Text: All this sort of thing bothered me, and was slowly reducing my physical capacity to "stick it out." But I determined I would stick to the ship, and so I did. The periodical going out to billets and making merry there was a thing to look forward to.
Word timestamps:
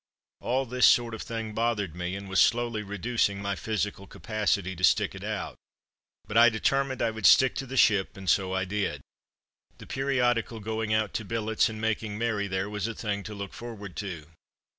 All 0.39 0.65
this 0.65 0.87
sort 0.87 1.13
of 1.13 1.21
thing 1.21 1.53
bothered 1.53 1.93
me, 1.93 2.15
and 2.15 2.27
was 2.27 2.41
slowly 2.41 2.81
reducing 2.81 3.39
my 3.39 3.55
physical 3.55 4.07
capacity 4.07 4.75
to 4.75 4.83
"stick 4.83 5.13
it 5.13 5.23
out." 5.23 5.57
But 6.27 6.37
I 6.37 6.49
determined 6.49 7.03
I 7.03 7.11
would 7.11 7.27
stick 7.27 7.53
to 7.57 7.67
the 7.67 7.77
ship, 7.77 8.17
and 8.17 8.27
so 8.27 8.51
I 8.51 8.65
did. 8.65 9.01
The 9.77 9.85
periodical 9.85 10.59
going 10.59 10.91
out 10.91 11.13
to 11.13 11.23
billets 11.23 11.69
and 11.69 11.79
making 11.79 12.17
merry 12.17 12.47
there 12.47 12.67
was 12.67 12.87
a 12.87 12.95
thing 12.95 13.21
to 13.25 13.35
look 13.35 13.53
forward 13.53 13.95
to. 13.97 14.25